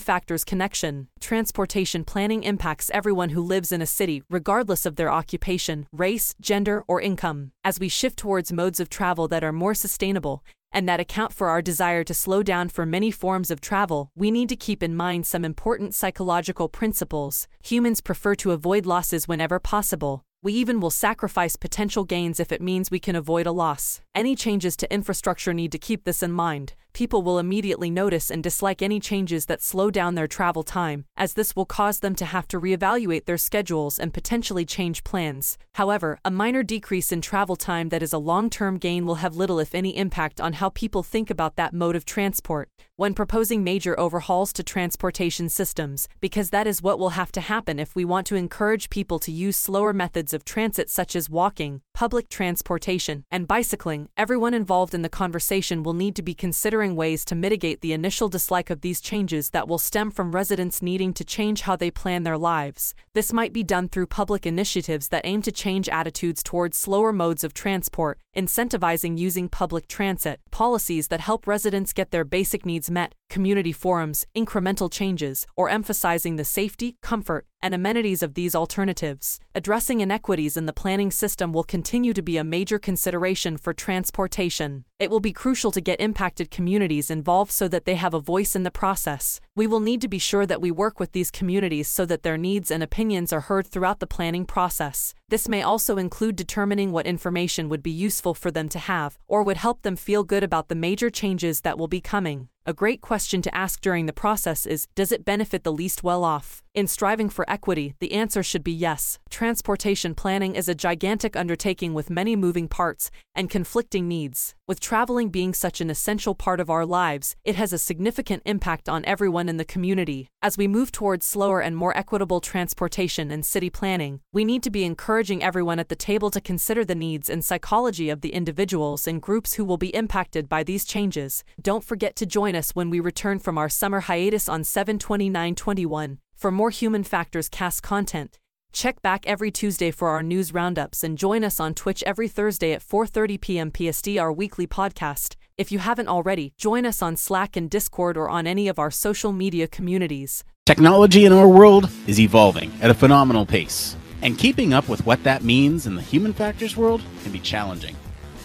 factors 0.00 0.42
connection. 0.42 1.06
Transportation 1.20 2.02
planning 2.02 2.42
impacts 2.42 2.90
everyone 2.92 3.28
who 3.28 3.40
lives 3.40 3.70
in 3.70 3.80
a 3.80 3.86
city, 3.86 4.24
regardless 4.28 4.84
of 4.84 4.96
their 4.96 5.12
occupation, 5.12 5.86
race, 5.92 6.34
gender, 6.40 6.82
or 6.88 7.00
income. 7.00 7.52
As 7.62 7.78
we 7.78 7.88
shift 7.88 8.18
towards 8.18 8.52
modes 8.52 8.80
of 8.80 8.88
travel 8.88 9.28
that 9.28 9.44
are 9.44 9.52
more 9.52 9.74
sustainable, 9.74 10.42
and 10.74 10.88
that 10.88 11.00
account 11.00 11.32
for 11.32 11.48
our 11.48 11.62
desire 11.62 12.04
to 12.04 12.12
slow 12.12 12.42
down 12.42 12.68
for 12.68 12.84
many 12.84 13.10
forms 13.10 13.50
of 13.50 13.60
travel, 13.60 14.10
we 14.14 14.30
need 14.30 14.50
to 14.50 14.56
keep 14.56 14.82
in 14.82 14.94
mind 14.94 15.24
some 15.24 15.44
important 15.44 15.94
psychological 15.94 16.68
principles. 16.68 17.48
Humans 17.62 18.00
prefer 18.02 18.34
to 18.34 18.50
avoid 18.50 18.84
losses 18.84 19.26
whenever 19.26 19.58
possible. 19.58 20.22
We 20.42 20.52
even 20.52 20.80
will 20.80 20.90
sacrifice 20.90 21.56
potential 21.56 22.04
gains 22.04 22.38
if 22.38 22.52
it 22.52 22.60
means 22.60 22.90
we 22.90 22.98
can 22.98 23.16
avoid 23.16 23.46
a 23.46 23.52
loss. 23.52 24.02
Any 24.14 24.36
changes 24.36 24.76
to 24.76 24.92
infrastructure 24.92 25.54
need 25.54 25.72
to 25.72 25.78
keep 25.78 26.04
this 26.04 26.22
in 26.22 26.32
mind. 26.32 26.74
People 26.94 27.22
will 27.22 27.40
immediately 27.40 27.90
notice 27.90 28.30
and 28.30 28.40
dislike 28.40 28.80
any 28.80 29.00
changes 29.00 29.46
that 29.46 29.60
slow 29.60 29.90
down 29.90 30.14
their 30.14 30.28
travel 30.28 30.62
time, 30.62 31.06
as 31.16 31.34
this 31.34 31.56
will 31.56 31.66
cause 31.66 31.98
them 31.98 32.14
to 32.14 32.24
have 32.24 32.46
to 32.46 32.60
reevaluate 32.60 33.24
their 33.24 33.36
schedules 33.36 33.98
and 33.98 34.14
potentially 34.14 34.64
change 34.64 35.02
plans. 35.02 35.58
However, 35.72 36.20
a 36.24 36.30
minor 36.30 36.62
decrease 36.62 37.10
in 37.10 37.20
travel 37.20 37.56
time 37.56 37.88
that 37.88 38.00
is 38.00 38.12
a 38.12 38.18
long 38.18 38.48
term 38.48 38.78
gain 38.78 39.06
will 39.06 39.16
have 39.16 39.34
little, 39.34 39.58
if 39.58 39.74
any, 39.74 39.96
impact 39.96 40.40
on 40.40 40.52
how 40.52 40.68
people 40.68 41.02
think 41.02 41.30
about 41.30 41.56
that 41.56 41.74
mode 41.74 41.96
of 41.96 42.04
transport 42.04 42.68
when 42.96 43.12
proposing 43.12 43.64
major 43.64 43.98
overhauls 43.98 44.52
to 44.52 44.62
transportation 44.62 45.48
systems, 45.48 46.06
because 46.20 46.50
that 46.50 46.66
is 46.66 46.80
what 46.80 46.96
will 46.96 47.10
have 47.10 47.32
to 47.32 47.40
happen 47.40 47.80
if 47.80 47.96
we 47.96 48.04
want 48.04 48.24
to 48.24 48.36
encourage 48.36 48.88
people 48.88 49.18
to 49.18 49.32
use 49.32 49.56
slower 49.56 49.92
methods 49.92 50.32
of 50.32 50.44
transit 50.44 50.88
such 50.88 51.16
as 51.16 51.28
walking, 51.28 51.80
public 51.92 52.28
transportation, 52.28 53.24
and 53.32 53.48
bicycling. 53.48 54.08
Everyone 54.16 54.54
involved 54.54 54.94
in 54.94 55.02
the 55.02 55.08
conversation 55.08 55.82
will 55.82 55.92
need 55.92 56.14
to 56.14 56.22
be 56.22 56.34
considering 56.34 56.83
ways 56.92 57.24
to 57.24 57.34
mitigate 57.34 57.80
the 57.80 57.92
initial 57.92 58.28
dislike 58.28 58.70
of 58.70 58.82
these 58.82 59.00
changes 59.00 59.50
that 59.50 59.66
will 59.66 59.78
stem 59.78 60.10
from 60.10 60.34
residents 60.34 60.82
needing 60.82 61.12
to 61.14 61.24
change 61.24 61.62
how 61.62 61.76
they 61.76 61.90
plan 61.90 62.22
their 62.22 62.38
lives. 62.38 62.94
This 63.14 63.32
might 63.32 63.52
be 63.52 63.62
done 63.62 63.88
through 63.88 64.08
public 64.08 64.46
initiatives 64.46 65.08
that 65.08 65.24
aim 65.24 65.42
to 65.42 65.50
change 65.50 65.88
attitudes 65.88 66.42
towards 66.42 66.76
slower 66.76 67.12
modes 67.12 67.42
of 67.42 67.54
transport, 67.54 68.18
incentivizing 68.34 69.18
using 69.18 69.48
public 69.48 69.88
transit, 69.88 70.40
policies 70.50 71.08
that 71.08 71.20
help 71.20 71.46
residents 71.46 71.92
get 71.92 72.10
their 72.10 72.24
basic 72.24 72.64
needs 72.64 72.90
met, 72.90 73.14
community 73.28 73.72
forums, 73.72 74.26
incremental 74.36 74.90
changes, 74.90 75.46
or 75.56 75.68
emphasizing 75.68 76.36
the 76.36 76.44
safety, 76.44 76.96
comfort, 77.02 77.46
and 77.60 77.74
amenities 77.74 78.22
of 78.22 78.34
these 78.34 78.54
alternatives. 78.54 79.40
Addressing 79.54 80.00
inequities 80.00 80.56
in 80.56 80.66
the 80.66 80.72
planning 80.72 81.10
system 81.10 81.52
will 81.52 81.64
continue 81.64 82.12
to 82.12 82.22
be 82.22 82.36
a 82.36 82.44
major 82.44 82.78
consideration 82.78 83.56
for 83.56 83.72
transportation. 83.72 84.84
It 84.98 85.10
will 85.10 85.20
be 85.20 85.32
crucial 85.32 85.70
to 85.72 85.80
get 85.80 86.00
impacted 86.00 86.50
communities 86.50 87.10
involved 87.10 87.50
so 87.52 87.68
that 87.68 87.84
they 87.84 87.96
have 87.96 88.14
a 88.14 88.20
voice 88.20 88.54
in 88.54 88.62
the 88.62 88.70
process. 88.70 89.40
We 89.56 89.66
will 89.66 89.80
need 89.80 90.00
to 90.00 90.08
be 90.08 90.18
sure 90.18 90.46
that 90.46 90.60
we 90.60 90.70
work 90.70 91.00
with 91.00 91.12
these 91.12 91.30
communities 91.30 91.88
so 91.88 92.06
that 92.06 92.22
their 92.22 92.38
needs 92.38 92.70
and 92.70 92.82
opinions 92.82 93.32
are 93.32 93.40
heard 93.40 93.66
throughout 93.66 94.00
the 94.00 94.06
planning 94.06 94.46
process. 94.46 95.14
This 95.28 95.48
may 95.48 95.62
also 95.62 95.96
include 95.98 96.36
determining 96.36 96.92
what 96.92 97.06
information 97.06 97.68
would 97.68 97.82
be 97.82 97.90
useful 97.90 98.23
for 98.32 98.50
them 98.50 98.70
to 98.70 98.78
have, 98.78 99.18
or 99.28 99.42
would 99.42 99.58
help 99.58 99.82
them 99.82 99.96
feel 99.96 100.24
good 100.24 100.42
about 100.42 100.68
the 100.68 100.74
major 100.74 101.10
changes 101.10 101.60
that 101.60 101.76
will 101.76 101.88
be 101.88 102.00
coming. 102.00 102.48
A 102.66 102.72
great 102.72 103.02
question 103.02 103.42
to 103.42 103.54
ask 103.54 103.82
during 103.82 104.06
the 104.06 104.14
process 104.14 104.64
is 104.64 104.88
Does 104.94 105.12
it 105.12 105.26
benefit 105.26 105.64
the 105.64 105.72
least 105.72 106.02
well 106.02 106.24
off? 106.24 106.62
In 106.74 106.88
striving 106.88 107.28
for 107.28 107.48
equity, 107.48 107.94
the 108.00 108.12
answer 108.12 108.42
should 108.42 108.64
be 108.64 108.72
yes. 108.72 109.20
Transportation 109.30 110.12
planning 110.12 110.56
is 110.56 110.68
a 110.68 110.74
gigantic 110.74 111.36
undertaking 111.36 111.94
with 111.94 112.10
many 112.10 112.34
moving 112.34 112.66
parts 112.66 113.12
and 113.32 113.50
conflicting 113.50 114.08
needs. 114.08 114.56
With 114.66 114.80
traveling 114.80 115.28
being 115.28 115.54
such 115.54 115.80
an 115.80 115.90
essential 115.90 116.34
part 116.34 116.58
of 116.58 116.70
our 116.70 116.86
lives, 116.86 117.36
it 117.44 117.54
has 117.54 117.72
a 117.72 117.78
significant 117.78 118.42
impact 118.44 118.88
on 118.88 119.04
everyone 119.04 119.48
in 119.48 119.56
the 119.56 119.64
community. 119.64 120.26
As 120.42 120.58
we 120.58 120.66
move 120.66 120.90
towards 120.90 121.26
slower 121.26 121.60
and 121.60 121.76
more 121.76 121.96
equitable 121.96 122.40
transportation 122.40 123.30
and 123.30 123.44
city 123.46 123.70
planning, 123.70 124.20
we 124.32 124.44
need 124.44 124.62
to 124.64 124.70
be 124.70 124.84
encouraging 124.84 125.44
everyone 125.44 125.78
at 125.78 125.90
the 125.90 125.94
table 125.94 126.30
to 126.30 126.40
consider 126.40 126.84
the 126.84 126.94
needs 126.94 127.30
and 127.30 127.44
psychology 127.44 128.10
of 128.10 128.20
the 128.20 128.32
individuals 128.32 129.06
and 129.06 129.22
groups 129.22 129.54
who 129.54 129.64
will 129.64 129.76
be 129.76 129.94
impacted 129.94 130.48
by 130.48 130.64
these 130.64 130.84
changes. 130.84 131.44
Don't 131.60 131.84
forget 131.84 132.16
to 132.16 132.26
join 132.26 132.53
us 132.54 132.70
when 132.74 132.90
we 132.90 133.00
return 133.00 133.38
from 133.38 133.58
our 133.58 133.68
summer 133.68 134.00
hiatus 134.00 134.48
on 134.48 134.64
72921. 134.64 136.18
For 136.36 136.50
more 136.50 136.70
Human 136.70 137.04
Factors 137.04 137.48
cast 137.48 137.82
content, 137.82 138.38
check 138.72 139.00
back 139.02 139.26
every 139.26 139.50
Tuesday 139.50 139.90
for 139.90 140.08
our 140.08 140.22
news 140.22 140.52
roundups 140.52 141.02
and 141.02 141.16
join 141.16 141.44
us 141.44 141.60
on 141.60 141.74
Twitch 141.74 142.02
every 142.04 142.28
Thursday 142.28 142.72
at 142.72 142.82
4:30 142.82 143.40
p.m. 143.40 143.70
PST 143.70 144.08
our 144.18 144.32
weekly 144.32 144.66
podcast. 144.66 145.36
If 145.56 145.70
you 145.70 145.78
haven't 145.78 146.08
already, 146.08 146.52
join 146.58 146.84
us 146.84 147.00
on 147.00 147.16
Slack 147.16 147.56
and 147.56 147.70
Discord 147.70 148.16
or 148.16 148.28
on 148.28 148.46
any 148.46 148.66
of 148.68 148.78
our 148.78 148.90
social 148.90 149.32
media 149.32 149.68
communities. 149.68 150.44
Technology 150.66 151.24
in 151.24 151.32
our 151.32 151.48
world 151.48 151.88
is 152.06 152.18
evolving 152.18 152.72
at 152.82 152.90
a 152.90 152.94
phenomenal 152.94 153.46
pace, 153.46 153.96
and 154.20 154.36
keeping 154.38 154.72
up 154.72 154.88
with 154.88 155.06
what 155.06 155.22
that 155.22 155.44
means 155.44 155.86
in 155.86 155.94
the 155.94 156.02
human 156.02 156.32
factors 156.32 156.76
world 156.76 157.02
can 157.22 157.32
be 157.32 157.38
challenging. 157.38 157.94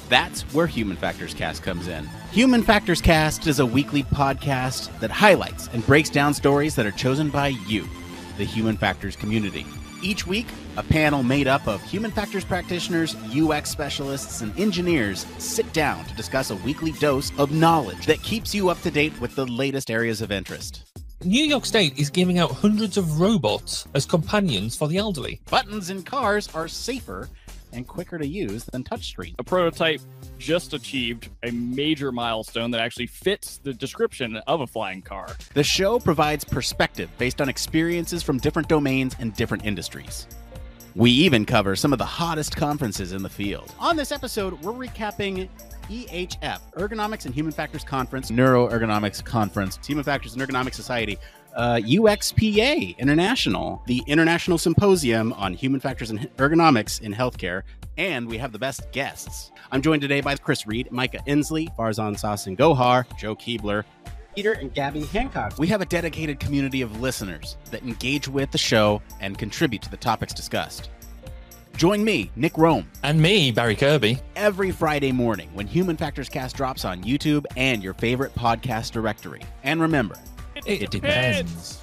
That's 0.10 0.42
where 0.56 0.66
Human 0.66 0.98
Factors 0.98 1.36
Cast 1.36 1.62
comes 1.62 1.88
in. 1.88 2.08
Human 2.32 2.64
Factors 2.64 3.00
Cast 3.00 3.46
is 3.46 3.60
a 3.60 3.66
weekly 3.66 4.02
podcast 4.04 5.00
that 5.02 5.12
highlights 5.12 5.70
and 5.72 5.86
breaks 5.86 6.10
down 6.10 6.34
stories 6.34 6.74
that 6.76 6.88
are 6.88 6.92
chosen 6.92 7.30
by 7.30 7.50
you, 7.68 7.88
the 8.40 8.44
Human 8.44 8.76
Factors 8.76 9.16
community. 9.16 9.68
Each 10.02 10.26
week, 10.26 10.48
a 10.78 10.84
panel 10.84 11.22
made 11.22 11.48
up 11.48 11.68
of 11.68 11.84
human 11.84 12.10
factors 12.10 12.44
practitioners, 12.44 13.16
UX 13.36 13.70
specialists, 13.70 14.42
and 14.42 14.58
engineers 14.60 15.28
sit 15.38 15.72
down 15.74 16.04
to 16.06 16.16
discuss 16.16 16.50
a 16.50 16.56
weekly 16.56 16.94
dose 16.94 17.32
of 17.38 17.52
knowledge 17.52 18.08
that 18.08 18.24
keeps 18.24 18.56
you 18.56 18.70
up 18.70 18.82
to 18.82 18.90
date 18.90 19.20
with 19.22 19.36
the 19.36 19.46
latest 19.46 19.92
areas 19.92 20.22
of 20.22 20.32
interest. 20.32 20.86
New 21.24 21.44
York 21.44 21.66
State 21.66 22.00
is 22.00 22.10
giving 22.10 22.40
out 22.40 22.50
hundreds 22.50 22.98
of 22.98 23.20
robots 23.20 23.86
as 23.94 24.06
companions 24.06 24.76
for 24.76 24.88
the 24.88 24.98
elderly. 24.98 25.42
Buttons 25.52 25.90
in 25.92 26.02
cars 26.02 26.48
are 26.56 26.70
safer 26.70 27.30
and 27.74 27.88
quicker 27.88 28.18
to 28.18 28.28
use 28.28 28.66
than 28.66 28.84
touchscreen. 28.84 29.36
A 29.40 29.44
prototype 29.44 30.02
just 30.38 30.74
achieved 30.74 31.30
a 31.44 31.52
major 31.52 32.12
milestone 32.12 32.72
that 32.72 32.82
actually 32.82 33.08
fits 33.08 33.60
the 33.64 33.74
description 33.74 34.38
of 34.48 34.62
a 34.62 34.68
flying 34.68 35.02
car. 35.02 35.28
The 35.54 35.64
show 35.64 36.00
provides 36.00 36.44
perspective 36.44 37.10
based 37.18 37.42
on 37.42 37.50
experiences 37.50 38.24
from 38.24 38.38
different 38.38 38.68
domains 38.68 39.16
and 39.20 39.36
different 39.36 39.66
industries. 39.66 40.28
We 40.96 41.12
even 41.12 41.46
cover 41.46 41.76
some 41.76 41.94
of 41.94 42.00
the 42.00 42.06
hottest 42.06 42.56
conferences 42.56 43.14
in 43.14 43.22
the 43.22 43.30
field. 43.30 43.74
On 43.80 43.96
this 43.96 44.12
episode, 44.12 44.62
we're 44.64 44.74
recapping 44.74 45.48
EHF, 45.90 46.60
Ergonomics 46.74 47.26
and 47.26 47.34
Human 47.34 47.52
Factors 47.52 47.84
Conference, 47.84 48.32
Neuroergonomics 48.32 49.24
Conference, 49.24 49.80
Human 49.86 50.04
Factors 50.04 50.34
and 50.36 50.42
Ergonomics 50.42 50.76
Society, 50.76 51.18
uh, 51.56 51.76
UXPA 51.84 52.98
International, 52.98 53.82
the 53.88 54.02
International 54.08 54.58
Symposium 54.58 55.34
on 55.34 55.54
Human 55.54 55.80
Factors 55.80 56.10
and 56.10 56.20
Ergonomics 56.38 57.02
in 57.02 57.14
Healthcare, 57.14 57.64
and 57.98 58.28
we 58.28 58.38
have 58.38 58.52
the 58.52 58.60
best 58.60 58.92
guests. 58.92 59.52
I'm 59.72 59.82
joined 59.82 60.02
today 60.02 60.22
by 60.22 60.36
Chris 60.36 60.66
Reed, 60.66 60.92
Mica 60.92 61.20
Endsley, 61.28 61.76
Farzan 61.76 62.16
Sasangohar, 62.20 63.06
Joe 63.18 63.36
Keebler, 63.36 63.84
Peter 64.36 64.54
and 64.54 64.74
Gabby 64.74 65.04
Hancock. 65.06 65.58
We 65.58 65.68
have 65.68 65.82
a 65.82 65.86
dedicated 65.86 66.40
community 66.40 66.82
of 66.82 67.02
listeners 67.02 67.58
that 67.72 67.82
engage 67.84 68.28
with 68.28 68.52
the 68.52 68.58
show 68.58 69.02
and 69.20 69.38
contribute 69.38 69.82
to 69.82 69.92
the 69.92 69.98
topics 69.98 70.34
discussed. 70.34 70.90
Join 71.76 72.04
me, 72.04 72.30
Nick 72.36 72.54
Roome, 72.54 72.86
And 73.04 73.22
me, 73.22 73.52
Barry 73.52 73.76
Kirby. 73.76 74.20
every 74.36 74.72
Friday 74.72 75.12
morning 75.14 75.50
when 75.54 75.66
Human 75.66 75.96
Factors 75.96 76.28
Cast 76.28 76.56
drops 76.58 76.84
on 76.84 77.04
YouTube 77.04 77.46
and 77.56 77.82
your 77.82 77.94
favorite 77.94 78.36
podcast 78.36 78.92
directory. 78.92 79.42
And 79.64 79.80
remember, 79.82 80.16
It, 80.70 80.92
depends. 80.92 81.80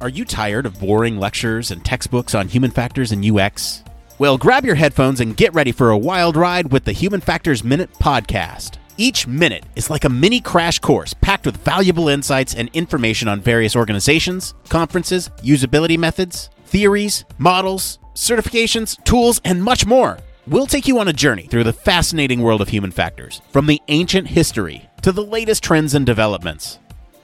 Are 0.00 0.08
you 0.08 0.24
tired 0.24 0.64
of 0.64 0.78
boring 0.78 1.18
lectures 1.18 1.72
and 1.72 1.84
textbooks 1.84 2.36
on 2.36 2.46
human 2.46 2.70
factors 2.70 3.10
and 3.10 3.24
UX? 3.24 3.82
Well, 4.18 4.38
grab 4.38 4.64
your 4.64 4.76
headphones 4.76 5.20
and 5.20 5.36
get 5.36 5.52
ready 5.52 5.72
for 5.72 5.90
a 5.90 5.98
wild 5.98 6.36
ride 6.36 6.70
with 6.70 6.84
the 6.84 6.92
Human 6.92 7.20
Factors 7.20 7.64
Minute 7.64 7.92
podcast. 7.94 8.76
Each 8.96 9.26
minute 9.26 9.64
is 9.74 9.90
like 9.90 10.04
a 10.04 10.08
mini 10.08 10.40
crash 10.40 10.78
course 10.78 11.14
packed 11.14 11.46
with 11.46 11.56
valuable 11.56 12.08
insights 12.08 12.54
and 12.54 12.70
information 12.72 13.26
on 13.26 13.40
various 13.40 13.74
organizations, 13.74 14.54
conferences, 14.68 15.28
usability 15.42 15.98
methods, 15.98 16.48
theories, 16.66 17.24
models, 17.38 17.98
certifications, 18.14 19.02
tools, 19.02 19.40
and 19.44 19.64
much 19.64 19.84
more. 19.84 20.18
We'll 20.46 20.68
take 20.68 20.86
you 20.86 21.00
on 21.00 21.08
a 21.08 21.12
journey 21.12 21.48
through 21.48 21.64
the 21.64 21.72
fascinating 21.72 22.40
world 22.40 22.60
of 22.60 22.68
human 22.68 22.92
factors, 22.92 23.42
from 23.50 23.66
the 23.66 23.82
ancient 23.88 24.28
history 24.28 24.88
to 25.02 25.10
the 25.10 25.24
latest 25.24 25.64
trends 25.64 25.92
and 25.92 26.06
developments. 26.06 26.78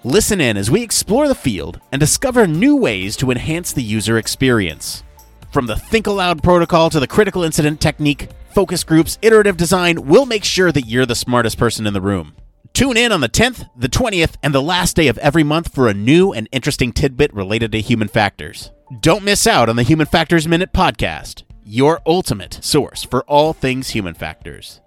Listen 0.04 0.40
in 0.40 0.56
as 0.56 0.68
we 0.68 0.82
explore 0.82 1.28
the 1.28 1.34
field 1.34 1.80
and 1.92 2.00
discover 2.00 2.44
new 2.44 2.76
ways 2.76 3.16
to 3.16 3.30
enhance 3.30 3.72
the 3.72 3.84
user 3.84 4.18
experience. 4.18 5.04
From 5.52 5.66
the 5.66 5.76
Think 5.76 6.08
Aloud 6.08 6.42
protocol 6.42 6.90
to 6.90 6.98
the 6.98 7.06
critical 7.06 7.44
incident 7.44 7.80
technique, 7.80 8.28
focus 8.52 8.82
groups, 8.82 9.16
iterative 9.22 9.56
design, 9.56 10.04
we'll 10.04 10.26
make 10.26 10.42
sure 10.42 10.72
that 10.72 10.88
you're 10.88 11.06
the 11.06 11.14
smartest 11.14 11.56
person 11.56 11.86
in 11.86 11.94
the 11.94 12.00
room. 12.00 12.34
Tune 12.72 12.96
in 12.96 13.12
on 13.12 13.20
the 13.20 13.28
10th, 13.28 13.68
the 13.76 13.88
20th, 13.88 14.34
and 14.42 14.52
the 14.52 14.60
last 14.60 14.96
day 14.96 15.06
of 15.06 15.18
every 15.18 15.44
month 15.44 15.72
for 15.72 15.86
a 15.86 15.94
new 15.94 16.32
and 16.32 16.48
interesting 16.50 16.92
tidbit 16.92 17.32
related 17.32 17.70
to 17.70 17.80
human 17.80 18.08
factors. 18.08 18.72
Don't 19.00 19.22
miss 19.22 19.46
out 19.46 19.68
on 19.68 19.76
the 19.76 19.84
Human 19.84 20.06
Factors 20.06 20.48
Minute 20.48 20.72
podcast, 20.72 21.44
your 21.64 22.00
ultimate 22.06 22.58
source 22.60 23.04
for 23.04 23.22
all 23.28 23.52
things 23.52 23.90
human 23.90 24.14
factors. 24.14 24.81